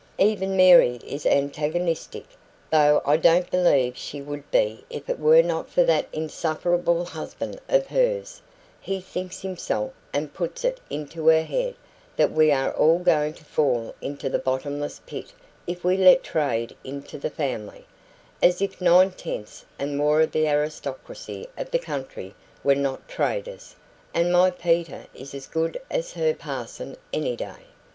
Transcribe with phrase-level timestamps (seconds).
[0.17, 2.25] Even Mary is antagonistic,
[2.71, 7.61] though I don't believe she would be if it were not for that insufferable husband
[7.69, 8.41] of hers;
[8.79, 11.75] he thinks himself, and puts it into her head,
[12.17, 15.33] that we are all going to fall into the bottomless pit
[15.67, 17.85] if we let trade into the family
[18.41, 22.33] as if nine tenths and more of the aristocracy of the country
[22.63, 23.75] were not traders,
[24.15, 27.67] and my Peter is as good as her parson any day.